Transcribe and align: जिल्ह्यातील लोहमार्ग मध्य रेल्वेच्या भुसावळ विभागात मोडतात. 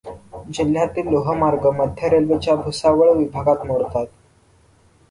जिल्ह्यातील 0.51 1.07
लोहमार्ग 1.07 1.67
मध्य 1.71 2.09
रेल्वेच्या 2.09 2.55
भुसावळ 2.55 3.13
विभागात 3.13 3.65
मोडतात. 3.65 4.05